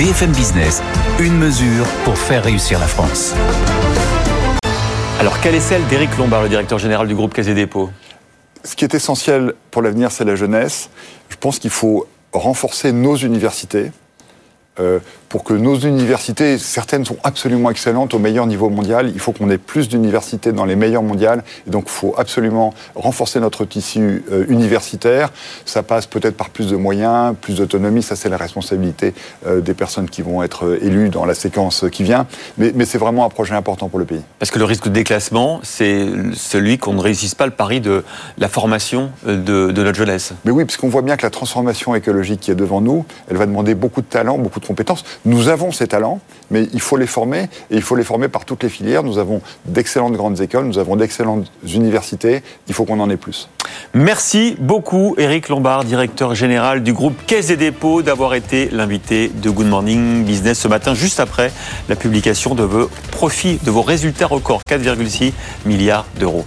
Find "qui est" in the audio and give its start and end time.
8.74-8.94, 42.40-42.56